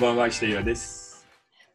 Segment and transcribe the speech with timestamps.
[0.00, 1.26] んばんは、石田岩です。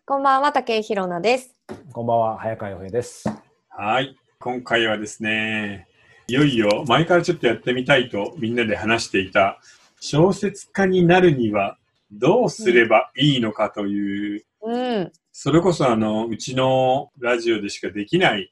[0.04, 1.54] こんばんは、竹井ひろなです。
[1.94, 3.30] こんばんは、早川洋平です。
[3.70, 4.18] はい。
[4.40, 5.88] 今回はですね、
[6.26, 9.60] いよいよ前からちょっとやってみたいとみんなで話していた
[10.00, 11.78] 小説家になるには
[12.12, 15.12] どうすればいいのかという、うん。
[15.32, 18.52] それこそあの、うちのラジオでしかできない、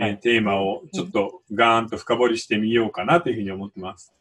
[0.00, 4.12] えーはいテーマをちょっとガーンと深掘りしてみようかなというふうに思ってます。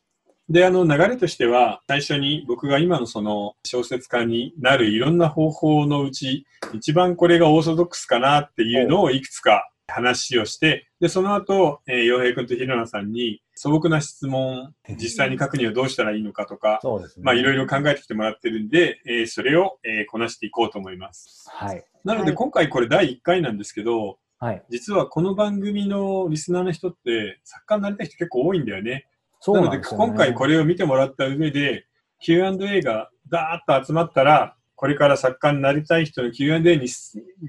[0.48, 17.23] で、あの流れとしては、最初に僕が今のその小説家になるいろんな方法のうち、一番これがオーソドックスかなっていうのをいくつか話をして、で、その後、えー、洋平君とひろなさんに素朴な質問、実際に書くにはどうしたらいいのかとか、そうですね。
[17.23, 21.46] まあいろいろ考えてきてもらってるんで、えーそれを、えーこなしていこうと思います。
[21.49, 21.84] はい。
[22.04, 24.63] なのではい今回これ第1回なんですけど、はい。
[24.70, 29.07] 実はこの番組のリスナーの人って作家になりたい人結構多いんだよね。
[29.46, 29.84] そうなのでね。
[29.84, 31.85] 今回これを見てもらった上で
[32.20, 36.88] Q&A がダーッと集まったら、これから作家になりたい人の Q&A に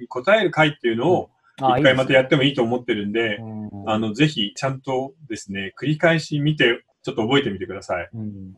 [0.06, 1.30] 答える回っていうのを
[1.62, 3.39] あ一回またやってももいいと思ってるんで、
[3.86, 8.08] あの、ぜひちゃんとですね、繰り返し見て、ちょっと覚えてみてください。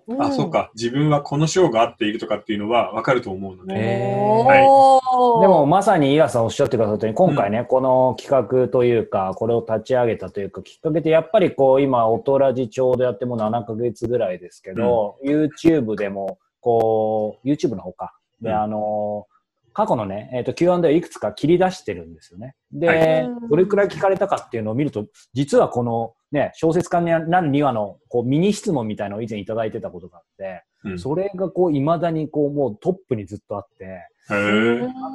[0.08, 0.50] うん、あ、そう。
[0.50, 0.70] か。
[0.74, 3.74] 自分はこの章が合っているとかっていうのはわかると思うので。
[3.74, 19.26] へーおーでも、まさに岩さんおっしゃってくださったように、今回ね、この企画というか、これを立ち上げたというか、きっかけで、やっぱりこう、今、オトラジちょうどやってもう7ヶ月ぐらいですけど、YouTube でも、こう、YouTube のほか、で、うんあの、
[19.74, 22.56] 過去のね、えっ、と、Q&A をいくつか切り出してるんですよね。
[22.72, 34.36] で、はいどれくらい聞かれたかっていうのを見ると、実はこの、ね、小説家になるにはの、こう、ミニ質問みたいなのを以前いただいてたことがあって、うんそれがこう、未だにこう、もうトップにずっとあって、だ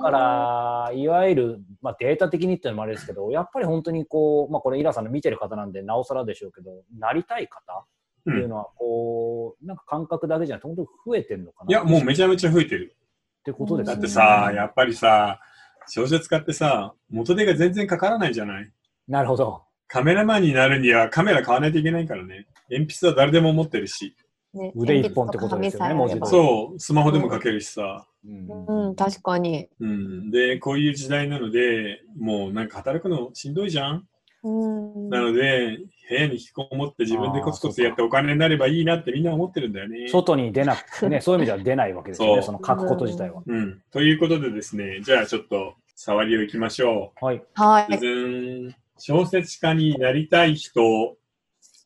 [0.02, 7.86] から、いわゆる、まあ、データ的にっていうのもあれですけど、やっぱり本当にこう、まあ、これ、イラさんの見てる方なんで、なおさらでしょうけど、なりたい方っ
[8.26, 11.70] ていうのは、こう、なんか感覚だけじゃなくて、本当に増えてるのかな。
[11.70, 12.96] いや、もうめっちゃめちゃ増えてる。
[13.44, 14.00] てことですだね。
[14.00, 15.40] ってさ、やっぱりさ、
[15.88, 18.72] 小説家ってさ、元手が全然かからないじゃない
[19.08, 19.64] なるほど。
[19.94, 22.48] カメラマンになるにはカメラ買わないといけないからね。
[22.72, 24.16] 鉛筆は誰でも持ってるし。
[24.52, 28.08] ね腕一本ってことですよね鉛筆とか紙さえあればそう、スマホでも書けるしさ。
[28.26, 29.70] うんうん、確かに。
[29.80, 30.32] うん。
[30.32, 34.08] で、こういう時代なので、もうなんか働くのしんどいじゃん
[34.42, 35.10] うん。
[35.12, 35.78] なので、
[36.10, 40.08] 部屋に引きこもって自分でコツコツやってお金になればいいなってみんな思ってるんだよね。
[40.10, 43.44] 外に出なくてね、 そういう意味では出ないわけですよね、そうその書くこと自体は。
[43.46, 43.84] うん。
[43.92, 47.26] ということでですね、じゃあちょっと触りをいきましょう。
[47.26, 47.44] はい。
[47.54, 48.83] はい。
[48.98, 50.82] 小説家になりたい人、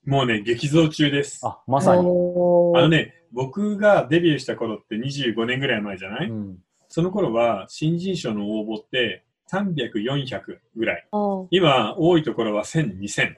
[0.05, 1.45] もうね、激増中です。
[1.45, 2.01] ああ、まさに。
[2.05, 6.57] おーのね、僕がデビューした頃って25年ぐらい前じゃない、うん
[6.89, 11.07] その頃は新人賞の応募って300、400ぐらい。
[11.51, 13.35] 今、多いところは1000、2000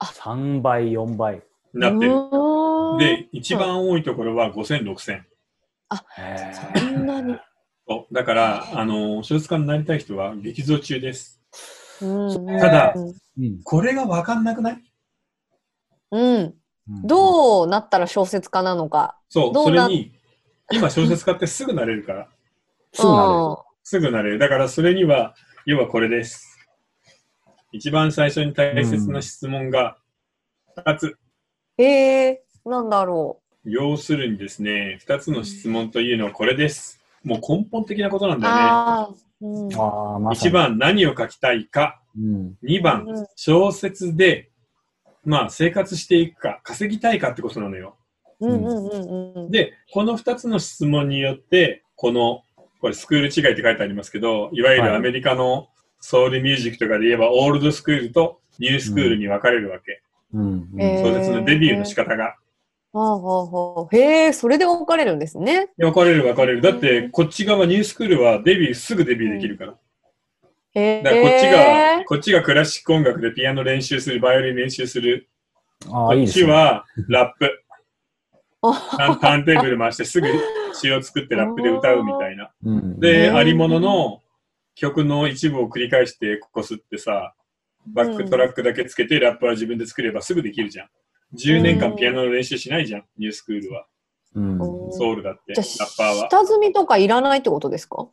[0.00, 1.42] 3倍、4倍。
[1.72, 2.12] になってる。
[2.98, 5.22] で、一番多いところは5000、6000。
[6.18, 7.38] へそんなに。
[8.10, 11.40] だから、あの、小説家になりたい人は激増中です。
[12.02, 12.98] うんただー
[13.38, 14.82] うんこれがわかんなくない？
[16.10, 16.22] うん。
[16.40, 16.54] うん
[17.04, 19.16] どうなったら小説家なのか。
[19.28, 20.12] そう、どなそうれに、
[20.72, 22.28] 今小説家ってすぐなれるから。
[22.92, 24.38] すぐなすぐなれる。
[24.40, 26.58] だからそれには、要はこれです。
[27.70, 29.96] 一番最初に大切な質問が
[30.76, 31.06] 2つ。
[31.06, 37.01] うんえー、なんだろ要するにですね、2つの質問というのはこれです。
[37.24, 38.40] もう根本的なことなんう。
[38.40, 38.60] だよね。
[38.62, 39.14] ああ。
[39.42, 39.82] うんれる。
[39.82, 40.50] ああ、まさに。
[40.50, 42.00] 1番、何を書きたいか。
[42.16, 42.58] うん。
[42.62, 44.50] 2番うん、小説で、
[45.24, 47.96] まあ、生活していくか、稼ぎたいかってことなのよ。
[49.50, 52.42] で、この2つの質問によって、この、
[52.80, 55.68] これスクール違いって書いてありますけど、いわゆるアメリカの
[56.00, 60.02] ソウルミュージックとかで言えば、オールドスクールとニュースクールに分かれるわけ。
[60.34, 60.68] うん。
[60.72, 62.36] うんえー小説のデビューの仕方が。
[62.92, 63.96] はあはあはあ。
[63.96, 65.70] へえ、それで分かれるんですね。
[65.78, 66.60] 分かれる分かれる。
[66.60, 69.74] だって、こっち側ニュースクールはデビュー、すぐデビューできるから。
[70.74, 71.02] へえ。
[71.02, 75.28] だからこっちが、こっちがクラシック音楽でピアノ練習する、バイオリン練習する。
[75.86, 76.44] あこあ、いいっですね。
[76.46, 77.62] ちはラップ。
[78.64, 80.28] あターンターンテーブル回してすぐ
[80.74, 82.50] 詩を作ってラップで歌うみたいな。
[82.64, 84.22] うんで、ありものの
[84.74, 87.34] 曲の一部を繰り返してこすってさ、
[87.86, 90.88] バックトラックだけつけてラップは自分で作ればすぐできるじゃん。
[91.34, 93.86] 10年間ピアノの練習しないじゃん、ニュースクールは。
[94.34, 94.58] うん
[94.92, 96.28] ソウルだって、じラゃッパーは。
[96.30, 98.08] 下積みとかいらないってことですか？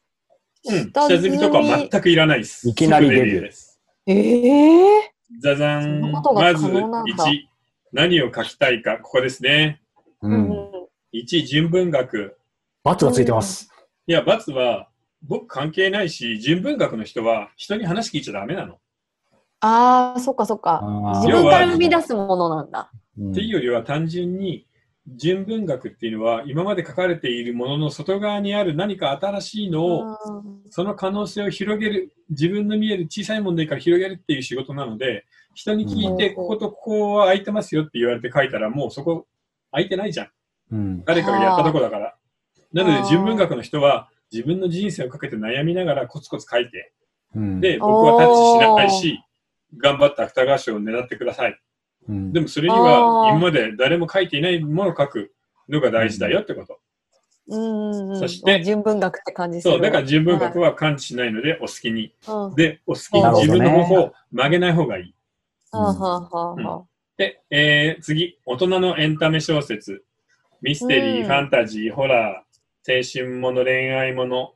[0.68, 2.68] うん、下積みとかは全くいらないです。
[2.68, 3.81] いきなりデビューえです。
[4.07, 4.13] え
[5.42, 6.12] ザザそんン。
[6.12, 6.21] ま
[6.54, 7.39] ず可能なんだ1、
[7.94, 9.81] 何を書きたいか、ここですね。
[10.21, 10.27] う。
[10.27, 10.69] うんん。
[11.13, 12.38] 1、純文学。
[12.83, 13.69] 罰がついてます。
[14.07, 14.89] いや、罰は
[15.21, 18.80] 僕関係ないし、純文学の人は人に話聞いちゃダメなの。
[19.62, 20.81] ああ、そっかそっか。
[21.24, 22.92] 自分から生み出すものなんだ。
[23.17, 23.31] うん。
[23.31, 24.65] っていうよりは単純に
[25.07, 30.17] 純文学っていうのは今まで書かれているものの外側にある何か新しいのを
[30.69, 35.25] その可能性を広げる自分の見える小さいものでいいから広げるっていう仕事なので
[35.56, 36.35] 人に聞いてうん。
[36.35, 39.25] こことここは空いてますよって言われて書いたらもうそこ
[39.71, 40.29] 空いてないじゃん。
[40.71, 41.03] うん。
[41.06, 42.15] 誰かがやったとこだから。
[42.71, 46.94] なので純文学の人は自分の人生をかけて悩みながらコツコツ書いて。
[47.35, 49.19] うん、で僕はタッチしないし
[49.77, 51.59] 頑張って芥川賞を狙ってください
[52.07, 55.31] うん、でもそれには今まで誰も書いていないものを書く
[55.68, 56.80] のが大事だよってこと。
[57.50, 59.74] うんうんうんそして純文学って感じする。
[59.74, 62.13] そう、だから純文学は感知しないのでお好きに。
[62.28, 65.16] うんで、お好きに自分の方法を曲げない方がいい。
[67.18, 70.04] で、えー次、大人のエンタメ小説。
[70.62, 74.54] ミステリー、うんファンタジー、ホラー、青春もの、恋愛もの、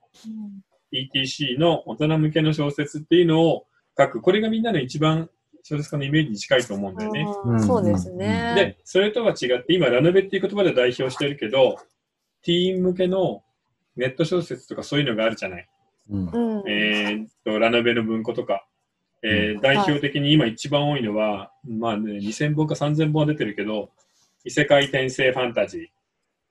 [0.92, 3.66] ETC の大人向けの小説っていうのを
[3.98, 4.22] 書く。
[4.22, 5.30] これがみんなの一番
[5.64, 7.26] 小説家のイメージに近いと思うんだよね。
[7.46, 7.66] うん。
[7.66, 8.54] そうですね。
[8.56, 11.78] で、それとは違って、今、ラノベっていう言葉で代表してるけど、
[12.44, 13.44] ティーン向けの
[13.96, 15.70] ネット小説とかそういうのがあるじゃない。
[16.12, 16.26] うん。
[16.26, 16.70] うん。
[16.70, 18.68] えーっと、ラノベの文庫とか。
[19.24, 19.62] えーうん。
[19.62, 23.90] 代表的に今一番多いのは、まあね、2000本か3000本は出てるけど、
[24.44, 25.92] 異世界転生ファンタジ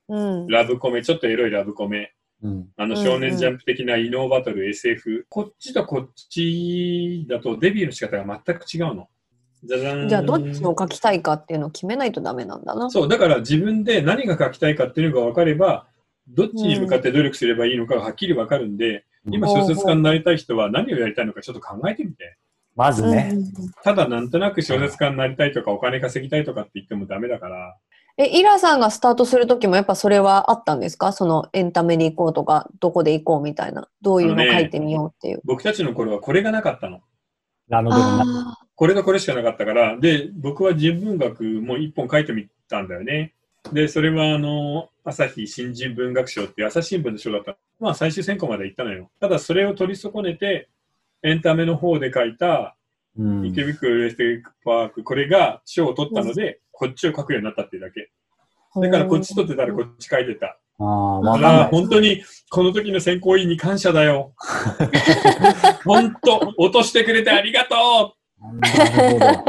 [0.08, 0.46] うん。
[0.46, 2.68] ー、ラブコメ、ちょっとエロいラブコメ、うん。
[2.76, 9.08] あのうん少年ジャンプ的な異能バトル、SF、こっちとこっちだとデビューの仕方が全く違うの。
[9.64, 12.90] じゃじゃんじゃあどっちを書きたいかっていうのを決めないとダメなんだな。
[12.90, 15.86] そう、だから自分で何が書きたいかっていうのが分かれば、
[16.28, 22.36] どっちに向かって努力すればいいのかがはっきり分かるんで、今小説家になりたい人は何をやりたいのかちょっと考えてみて。
[22.74, 23.34] まずね、
[23.84, 27.76] ただなんとなく小説家になりたいとかお金稼ぎたいとかって言ってもダメだから、
[28.18, 31.12] え、イラさんがスタートするときもやっぱそれはあったんですか？
[31.12, 33.88] そのエンタメに行こうとか、どこで行こうみたいな。
[34.02, 35.40] どういうの書いてみようっていう。
[35.44, 37.00] 僕たちの頃はこれがなかったの。
[37.68, 43.34] ラノベの中あこれがこれしかなかったから、で、僕は人文学も一本書いてみたんだよね。
[43.72, 47.56] で、それはあの、朝日新人文学賞っていう朝日新聞の賞だった。
[47.80, 49.10] まあ最終選考まで行ったのよ。
[49.20, 50.68] ただそれを取り損ねて、
[51.22, 52.76] エンタメの方で書いた
[53.18, 58.10] うん池袋ウエステックパーク、これが賞を取ったので、こっちを書くようになったっていうだけ。
[58.74, 60.46] ーだからこっち取ってたらこっち書いてた。
[60.46, 61.64] ああ、だかわかんないら。
[61.68, 64.34] 本当にこの時の選考委員に感謝だよ。
[65.86, 68.16] 本当、落としてくれてありがと。
[68.40, 69.42] うだ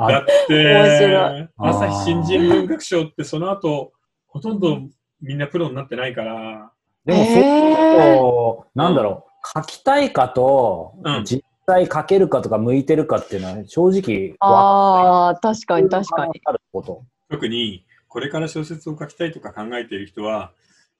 [0.00, 3.92] あって朝日新人文学賞ってその後、
[4.26, 4.82] ほとんど
[5.22, 6.70] みんなプロになってないから、
[7.06, 7.76] でもそういう
[8.18, 16.40] と、なんだろう、書きたいかと、うん実際書けるかとか向いてるかっていうのは正直あー、確かに確かに。
[16.44, 17.04] あること。
[17.30, 20.52] 特にこれから小説を書きたいとか考えている人は、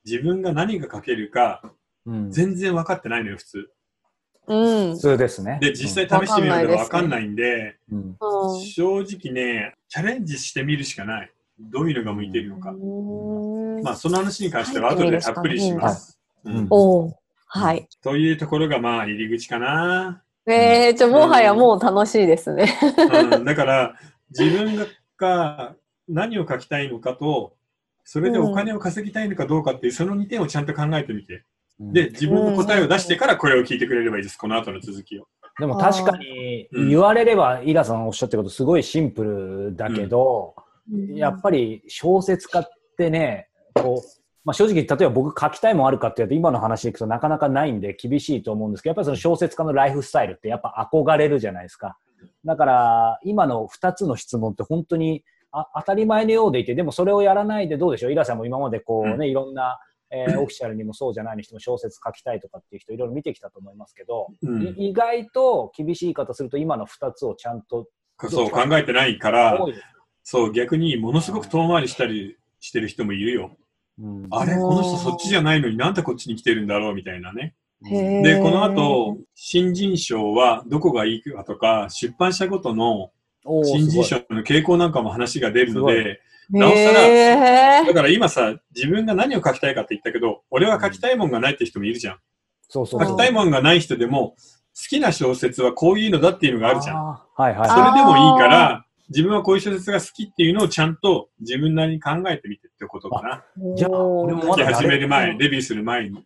[0.04, 1.62] 自分が何が書けるか
[2.06, 3.70] うん全然分かってないのよ、普通。
[4.46, 4.92] うん。
[4.94, 5.58] 普通ですね。
[5.60, 11.30] で、実際試してみると分かんないんで、うんうん正直ね、チャレンジしてみるしかない。
[11.58, 12.70] どういうのが向いているのか。
[12.70, 16.18] うんまあ、その話に関しては後でたっぷりします。
[16.44, 17.12] うんうんおー
[17.50, 17.88] はい。
[18.02, 20.22] というところがまあ入り口かな。
[20.52, 22.74] えー、じゃあもはやもう楽しいですね。
[23.32, 23.94] うん、だから
[24.30, 24.86] 自分
[25.18, 25.74] が
[26.08, 27.54] 何を書きたいのかと、
[28.04, 31.44] それでお金を稼ぎたいのかどうかっていうその2点をちゃんと考えてみて。
[31.80, 34.36] で、自分の答えを出してからこれを聞いてくれればいいです。
[34.36, 35.28] この後の続きを。
[35.60, 40.54] でも確かにうん言われれば、イラさんおっしゃってることすごいシンプルだけど、
[41.14, 51.98] やっぱり小説家ってね、こう、まあ、正直、例えば僕書きたいもんあるかっていうと今の話でいくとなかなかないんで厳しいと思うんですけど、やっぱりその小説家のライフスタイルってやっぱ憧れるじゃないですか。
[52.46, 58.12] だから今の2つの質問って本当にあ当たり前のようでいて、でもそれをやらないでどうでしょう？
[58.12, 59.78] イラさんも今までこうね、いろんな、
[60.10, 64.62] えーオフィシャルにもそうじゃないにしても小説書きたいとかっていう人いろいろ見てきたと思いますけど、うん。
[64.62, 67.86] い意外と厳しい方すると今の2つをちゃんと
[68.30, 69.58] そう考えてないから
[70.22, 73.50] そう逆にものすごく遠回りしたりしてる人もいるよ。
[74.00, 77.54] うんあれうんこの人そっちじゃないのになんでこっちに来てるんだろうみたいなね。
[77.82, 83.12] で、この後、新人賞はどこがいいかとか、出版社ごとの
[83.44, 92.18] 新人す賞の傾向なんかも話が出るので、なおさらだから今さ、自分が何を書きたいかって言ったけど、俺は書きたいもんがないって人もいるじゃん。
[92.68, 93.04] そうそう。
[93.04, 97.04] 書きたいもんがない人でも、好きな小説はこういうのだっていうのがあるじゃん。
[97.06, 97.68] はいはい。
[97.68, 103.44] それでもいいから、自分はこういう小説が好きっていうのをちゃんと自分なりに考えてみてってことかな。
[103.74, 106.24] じゃあ俺もまだ書き始める前、誰デビューする前に。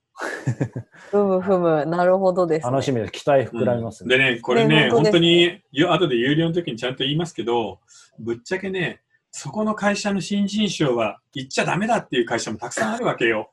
[1.10, 1.86] ふむふむ。
[1.86, 2.70] なるほどです、ね。
[2.72, 3.12] 楽しみです。
[3.12, 4.16] 期待膨らみますね。
[4.16, 7.80] でね、これね、ね本当に、よ後で有料の時にちゃんと言いますけど、
[8.18, 13.50] ぶっちゃけね、そこの会社の新人賞は言っちゃダメだっていう会社もたくさんあるわけよ。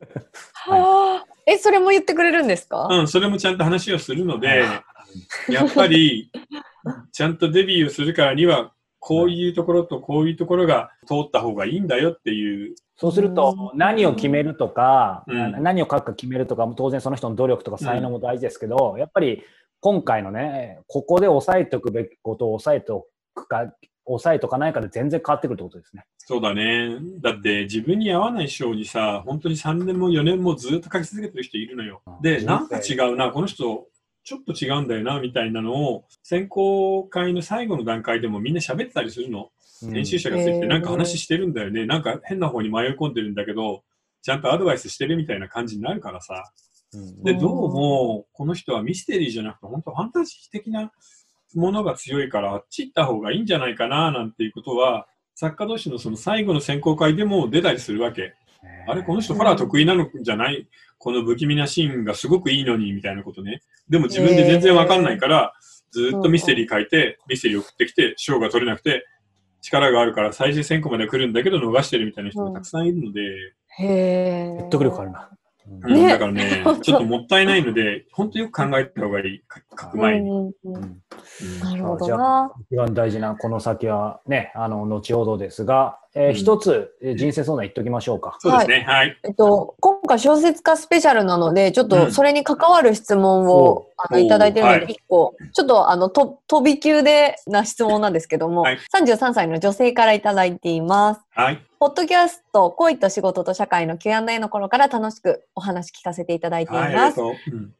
[0.53, 1.25] はあ。
[1.45, 4.63] え、それも言ってくれるんですか、うん、それもちゃんと話をするので、
[5.50, 6.31] やっぱり、
[7.12, 12.75] ちゃんとデビューするからには、こういうところとこういうところが通った方がいいんだよっていう。
[12.98, 19.44] そうすると、何を決めるとか、うん何を書くか決めるとかも当然その人の努力とか才能も大事ですけど、やっぱり
[19.79, 23.72] 今回のね、ここで押さえておくべきことを押さえておくか、
[24.06, 26.03] 押さえとかないかで全然変わってくるってことですね。
[26.18, 26.98] そうだね。
[27.22, 32.01] だって自分に合わない章にさ、本当に3年も4年もずっと書き続けてる人いるのよ。
[32.22, 33.88] で、なんか違うな、この人、
[34.29, 39.50] ちょっと違うんだよな、みたいなのを、選考会の最後の段階でもみんな喋ってたりするの。
[39.91, 41.88] 編集者がついてなんか話してるんだよね。
[41.88, 43.83] なんか変な方に迷い込んでるんだけど、
[44.21, 46.43] ちゃんとアドバイスしてるみたいな感じになるからさ。
[46.93, 50.91] うんで、どうも、この人はミステリーじゃなくて、本当ファンタジー的な
[51.55, 58.36] ものが強いから、あっち行った方がいいんじゃないかな、なんていうことは、作家同士のその最後の選考会でも出たりするわけ。
[58.88, 60.67] あれ、この人ホラー得意なのじゃない？
[61.00, 63.62] この不気味なシーンがすごくいいのに、みたいなことね。
[63.89, 65.53] でも自分で全然わかんないから、
[65.91, 69.08] ずっとミステリー書いて、ミステリー送ってきて、賞が取れなくて、
[69.62, 73.22] 力があるから最終選考まで来るんだけど逃してるみたいな人もたくさんいるので、
[73.79, 74.56] へえ。
[74.58, 75.29] 説得力あるな。
[75.32, 75.39] うん
[75.94, 80.29] ねだからね、 ちょっともったいないので、本当よく考えた方がいい、か書く前に。
[80.29, 81.01] うんうんうんうんうん
[81.62, 82.51] なるほどじゃな。
[82.72, 88.38] 一番大事なこの先はね、あの、後ほどですが、えーうん一つ、えー人生相談言っておきましょうか。
[88.39, 89.18] そうですね、はい。
[89.24, 101.22] えっと、今回小説家スペシャルなので、ちょっうんとそれに関わる質問おを、あのおいただいてるのはいで、一個、ちょっとあの、と飛び級でな質問なんですけども、はい33歳の女性からいただいています。
[101.32, 101.63] はい。
[101.80, 106.94] ポッドキャスト、恋と仕事と社会の Q&A の頃から楽しくお話聞かせていただいています。
[106.94, 107.34] がとう。
[107.54, 107.74] うん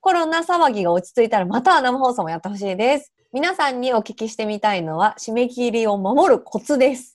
[0.00, 3.12] コロナ騒ぎが落ち着いたらまた生放送もやってほしいです。
[3.32, 7.13] 皆さんにお聞きしてみたいのは、締め切りを守るコツです。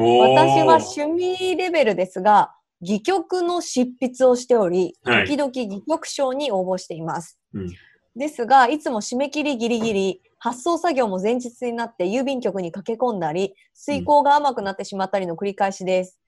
[0.00, 7.38] 私は趣味レベルですが、戯曲の執筆をしており、はい時々戯曲賞に応募しています。
[7.54, 7.70] うん
[8.16, 16.18] ですが、いつも締め切りギリギリ、発送作業も前日になって郵便局に駆け込んだり、遂行が甘くなってしまったりの繰り返しです。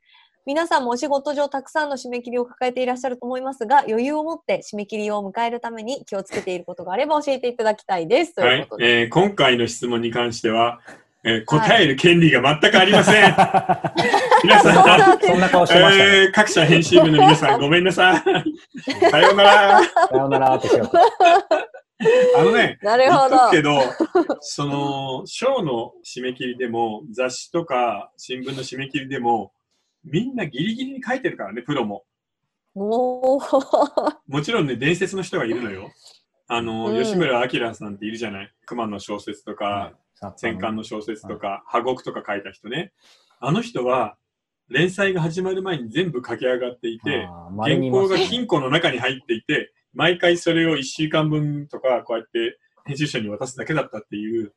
[0.46, 8.34] 皆さんもお仕事上たくさんの締め切りを抱えていらっしゃると思いますが、余裕を持って締め切りを迎えるために気をつけていることがあれば教えていただきたいです。
[8.34, 9.00] とはいいうことで。
[9.00, 10.80] えー今回の質問に関しては、
[11.24, 13.24] えー答える権利が全くありません。
[14.42, 16.10] 皆さん、そんな顔してましたね。
[16.24, 18.22] えー各社編集部の皆さん、ごめんなさい。
[19.10, 19.82] さようなら。
[19.82, 20.90] さようならってしよう。
[22.38, 23.50] あのね、なるほど言っとく。
[23.50, 29.52] けど、その、賞の締め切りでも、雑誌とか新聞の締め切りでも、
[30.02, 32.04] みんなギリギリに書いてるからね、プロも。
[32.74, 33.38] も
[34.42, 35.90] ちろんね、伝説の人がいるのよ。
[36.48, 38.52] あの、うん吉村明さんっているじゃない。
[38.64, 39.92] 熊の小説とか、
[40.36, 42.92] 戦艦の小説とか、破獄とか書いた人ね。
[43.40, 44.16] あの人は、
[44.68, 47.26] 連載が始まる前に全部書き上がっていて、
[47.58, 54.52] 原稿が金庫の中に入っていて、毎回それを1週間分とか、こうやって編集者に渡すだけだったっていう、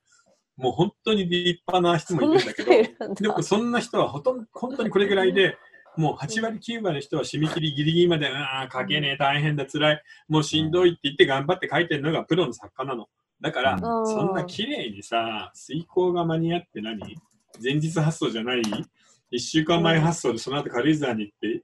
[0.55, 5.58] もう本当に立派な人もいるんだけど、でもそんな人はほとんど、本当にこれぐらいで、
[5.98, 13.08] もう8割9割の人は締め切りギリギリまで、ああ、書けねえ、大変だ、辛い、もうしんどいって言って頑張って書いてるのがプロの作家なの。
[13.43, 16.97] だから、うんそんな綺麗にさ、遂行が間に合って何？
[17.62, 18.83] 前日発送じゃない ?1
[19.38, 21.62] 週間前発送でその後軽井沢に行って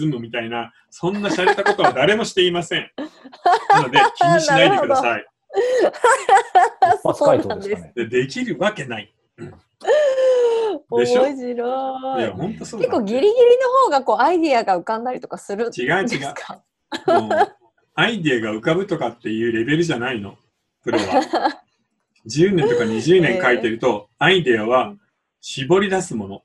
[0.00, 2.90] 涼むみたいな、そんな洒落たことは誰もしていません。
[3.72, 5.26] なので気にしないでください。
[6.94, 7.92] 一発回答ですかね。
[7.96, 9.14] でできるわけない。
[9.38, 11.24] 面でしょ？
[11.24, 12.30] 白いや、い。
[12.32, 13.34] 本当そうだ結構ギリギリの
[13.84, 16.34] 方がこうアイディアが浮かんだりとかするんです違う違う
[17.94, 20.36] アイディアが浮かぶとかっていうレベルじゃないの、
[20.84, 21.62] プロは。
[22.26, 24.94] 10年とか20年書いてると、アイディアは
[25.40, 26.42] 絞り出すもの。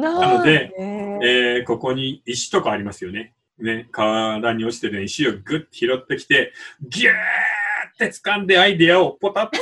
[0.00, 3.34] なのでえーえーここに石とかありますよね。
[3.58, 6.52] ね、河原に落ちてる石をグッて拾ってきて、
[6.88, 7.16] ギューっ
[7.98, 9.52] て掴んでアイディアをポタッと。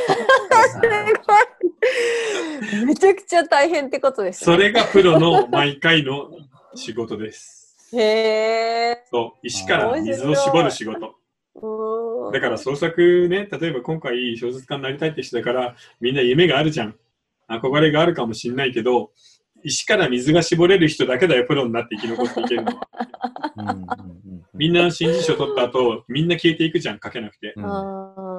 [2.87, 4.57] めちゃくちゃ大変ってことですね。
[4.57, 6.31] それがプロの毎回の
[6.75, 7.77] 仕事です。
[7.93, 7.99] へ
[8.93, 9.05] え。
[9.11, 11.17] そう、石から水を絞る仕事。
[11.55, 16.97] だから創作ね、例えば今回小説家になりたいって人だから、みんな夢があるじゃん。
[17.49, 19.11] 憧れがあるかもしんないけど、
[19.63, 23.97] 石から水が絞れる人だけだよ、プロになって生き残っていけるのは。
[24.55, 27.53] みんな新人賞取った後、みんな消えていくじゃん、書けなくて。
[27.57, 28.33] うんあ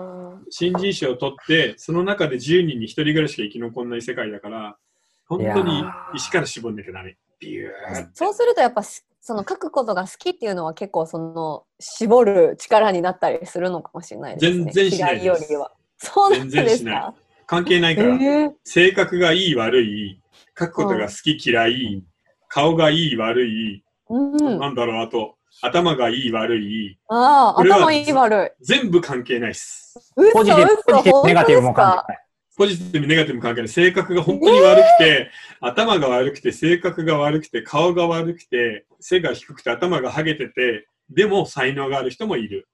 [0.49, 4.77] 新人賞を取って、その中で10人に1人ぐらいしか生き残んない世界だから、
[5.25, 5.83] 本当に
[6.15, 7.17] 石から絞んなきゃダメ。
[7.39, 14.65] ビューーそうするとやっぱすその書くことが好きっていうのは結構その絞る力になったりするのかもしれないですね。
[14.65, 15.71] 全然しないよりは。
[15.97, 17.13] そうなんですか？
[17.47, 18.09] 関係ないえから。
[18.09, 20.19] ー性格がいい悪い、
[20.59, 22.03] 書くことが好き嫌い、
[22.49, 24.59] 顔がいい悪い、うん。
[24.59, 28.65] なんだろう、あと、頭がいい悪い、ああ、頭いい悪い。
[28.65, 29.97] 全部関係ないっす。
[30.17, 32.22] 嘘ポジティブ、ポジティブ、ネガティブもか関係ない。
[32.55, 33.67] ポジティブ、ネガティブ関係ない。
[33.67, 42.67] 性格が本当に悪くて、頭が悪くて、性格が悪くて、顔が悪くて、背が低くて、頭がハゲてて、でも才能がある人もいる。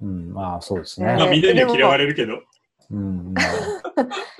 [0.00, 1.16] うん、まあそうですえね。
[1.16, 2.40] まあみんなには嫌われるけど、
[2.90, 3.34] うん、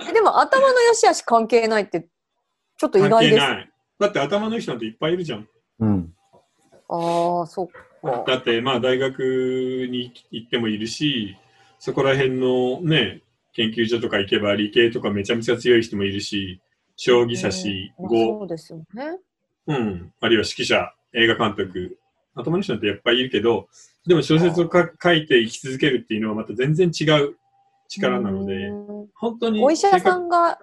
[0.09, 2.07] え でも頭の良し悪し関係ないって、
[2.77, 3.41] ちょっと意関外です。
[3.41, 3.71] 係ない。
[3.99, 5.49] だって頭のいい人なんていっぱいいるじゃん。
[5.81, 6.15] うん。
[6.89, 7.69] ああ、そっ
[8.03, 8.25] か。
[8.27, 11.37] だってまあ大学に行ってもいるし、
[11.79, 13.23] そこら辺のね、
[13.59, 16.61] 研究所とか行けば理系とかめちゃめちゃ強い人もいるし、
[16.97, 19.19] 将棋指し、まあ碁、そうですよね。
[19.67, 21.99] うん、あるいは指揮者、映画監督、
[22.37, 23.69] 頭の人なんていっぱいいるけど、
[24.07, 27.37] でも小説をか書いて生き続けるっていうのはまた全然違う
[27.89, 29.07] 力なので、うん。
[29.17, 30.61] 本当にお医者さんが、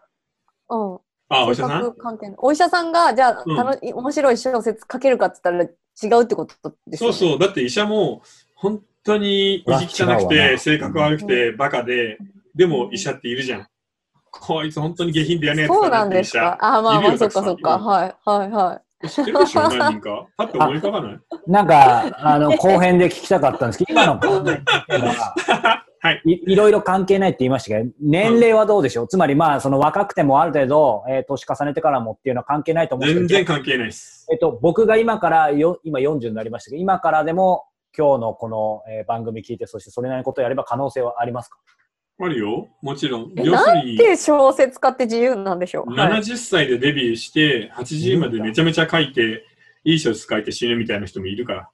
[0.70, 0.98] うん。
[1.28, 3.94] あ、お医者性さんお医者さんが、じゃあ、うん。
[3.94, 5.68] 面白い小説書けるかって言っ
[6.00, 7.16] たら違うってことですよね。
[7.16, 7.40] そうそう。
[7.40, 8.22] だって医者も、
[8.56, 10.58] 本当に意地汚くて、な。
[10.58, 12.18] 性格悪くて、バカで、
[12.55, 13.67] でも医者っているじゃん。
[14.31, 16.33] こいつ本当に下品でやねえやつそうだなんです。
[16.33, 16.57] か？
[16.62, 17.77] あ、まあまあ、そっかそっか。
[17.79, 19.09] はい、はい、はい。
[19.09, 20.25] 知ってるでしょ何人か？
[20.38, 21.19] パッと思い浮かばない？
[21.47, 26.21] なんか、あの、後編で聞きたかったんですけど、今の後編は、 はい。
[26.25, 34.27] いいろいろ関係ないって言いましたけど、年齢はどうでしょう、つまりまあ、その若くてもある程度、えー年重ねてからもっていうのは関係ないと思うんです全けど、然関係ないです。
[34.31, 37.65] えっと、僕が今からよ、今40になりましたけど、今からでも
[37.97, 41.57] 今日のこの、えー番組聞いて、そしてそれなりのことをやれば可能性はありますか？
[42.17, 42.69] あるよ。
[42.81, 43.34] もちろん。
[43.38, 45.93] え要するに、で、小説家って自由なんでしょう。
[45.93, 49.45] はい、70歳でデビューして、80までめちゃめちゃ書いて、
[49.84, 51.69] いい小説書いて死ぬみたいな人もいるから。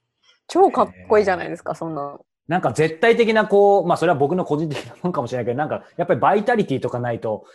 [0.48, 2.26] 超かっこいいじゃないですか、そんなの。
[2.48, 7.46] なんか絶対的なこう、まあそれは僕の個人的なもんかもしれないけど、なんかやっぱりバイタリティとかないと、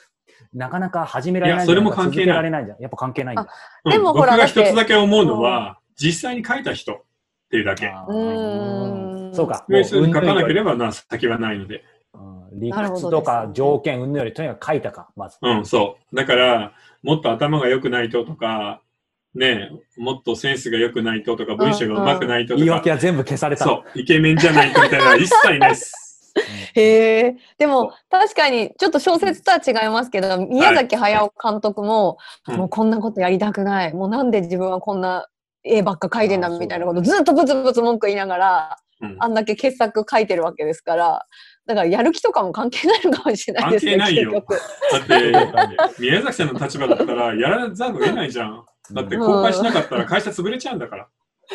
[0.55, 2.81] なかなか始められないいやそれも関係ないないんじゃん。
[2.81, 3.49] やっぱ関係ないんだ。
[3.85, 6.97] うんでもほら僕が一つだけ思うのは、実際に書いた人っ
[7.51, 7.89] ていうだけ。
[7.89, 9.67] あうーんそうか。
[9.69, 11.83] 書かなけばればな先はないので。
[12.53, 15.39] 理屈とか条件云々よりとにかく書いたか、まず。
[15.43, 16.17] うん、そう。
[16.17, 18.83] だから、もっと頭が良くないととか、
[19.35, 23.65] ねもっとセンスが良くないととか、文章が上手くないととか言い訳、は全部消された。
[23.65, 26.07] そう、イケメンじゃないとみたいな 一切ないです。
[26.75, 27.37] へえ。
[27.59, 33.95] でも、確かに、ちょっと小説とは違いますけど、宮崎駿監督も、うんもうこんなことやりたくない。
[33.95, 35.27] もうなんで自分はこんな
[35.65, 41.27] 絵ばっか描いてんだみたいなことずっとブツブツ文句言いながら、うんあんだけ傑作書いてるわけですから、
[41.67, 44.61] だからやる気とかも関係ないのかもしれないですね、関係ないよ結局。
[44.93, 48.65] だって、宮崎さんの立場だったら、やらざるを得ないじゃん。
[48.93, 51.09] だって、公開しなかったら会社潰れちゃうんだから。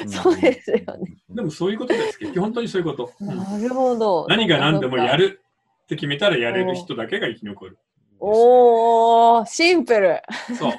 [0.07, 1.17] そうですよね。
[1.29, 2.19] でもそういうことです。
[2.19, 3.11] 結局本当にそういうこと。
[3.19, 4.25] うんなるほど。
[4.29, 5.29] 何が何でもやる。
[5.29, 5.41] る
[5.83, 7.77] って決めたらやれる人だけが生き残る。
[8.19, 10.21] おー、シンプル。
[10.57, 10.73] そう。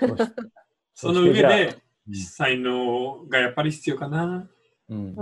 [0.95, 1.77] その上で、
[2.15, 4.49] 才能がやっぱり必要かな。
[4.89, 5.15] うん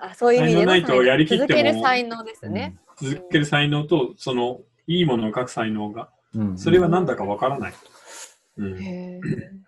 [0.00, 2.76] あそういう意味で才能ないとやりきっても続ける才能ですね。
[3.00, 7.72] 続ける才能と、その、いいものを書く才能が、うんそれは何だかわからない。
[8.56, 8.82] うん。
[8.82, 9.20] へ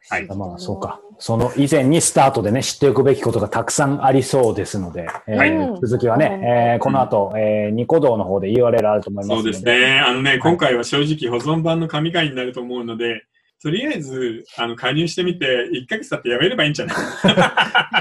[0.09, 1.01] はいまあそうか。
[1.19, 9.65] その以前にスタートでね、知っておくべきことがたくさんありそうですので、えーはい続きはね、えーこの後、えーニコ動の方で URL あると思いますのそうです。
[9.65, 10.01] ね。
[10.01, 13.25] あのね、今回は正直保存版の神回になると思うので、
[13.63, 16.97] とりあえず、あの、加入してみて、1ヶ月経ってやめればいいんじゃない？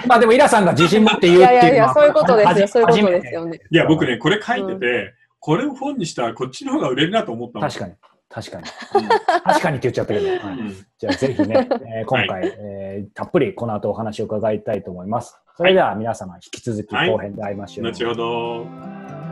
[0.07, 2.67] まあでもイラさんが自信持ってい言うっていうのは、やいやいや、そういうことですよ。
[2.67, 3.59] そういうことですよね。
[3.71, 7.67] いや、僕ね、これ書いてて、これを本にしたらこっちの方が売れるなと思ったの。
[7.67, 7.93] 確かに。
[8.29, 8.63] 確かに。
[8.95, 9.09] うん
[9.43, 10.27] 確かにって言っちゃったけど。
[10.27, 15.37] はいうんじゃあぜひね、 えー今回、えーたっぷりこの後お話を伺いたいと思います。
[15.57, 17.87] それでは皆様引き続き後編で会いましょう。
[17.87, 19.24] 後ほど。